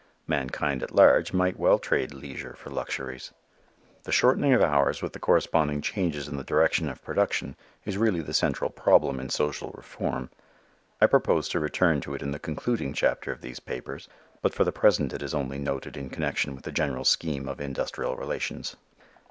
Mankind 0.25 0.81
at 0.81 0.95
large 0.95 1.31
might 1.31 1.59
well 1.59 1.77
trade 1.77 2.11
leisure 2.11 2.55
for 2.55 2.71
luxuries. 2.71 3.33
The 4.01 4.11
shortening 4.11 4.51
of 4.51 4.61
hours 4.63 5.03
with 5.03 5.13
the 5.13 5.19
corresponding 5.19 5.81
changes 5.83 6.27
in 6.27 6.37
the 6.37 6.43
direction 6.43 6.89
of 6.89 7.03
production 7.03 7.55
is 7.85 7.99
really 7.99 8.21
the 8.23 8.33
central 8.33 8.71
problem 8.71 9.19
in 9.19 9.29
social 9.29 9.69
reform. 9.77 10.31
I 10.99 11.05
propose 11.05 11.47
to 11.49 11.59
return 11.59 12.01
to 12.01 12.15
it 12.15 12.23
in 12.23 12.31
the 12.31 12.39
concluding 12.39 12.93
chapter 12.93 13.31
of 13.31 13.41
these 13.41 13.59
papers, 13.59 14.09
but 14.41 14.55
for 14.55 14.63
the 14.63 14.71
present 14.71 15.13
it 15.13 15.21
is 15.21 15.35
only 15.35 15.59
noted 15.59 15.95
in 15.95 16.09
connection 16.09 16.55
with 16.55 16.63
the 16.63 16.71
general 16.71 17.05
scheme 17.05 17.47
of 17.47 17.61
industrial 17.61 18.15
relations. 18.15 18.77